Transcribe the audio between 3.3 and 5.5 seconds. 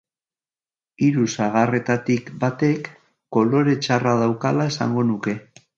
kolore txarra daukala esango nuke.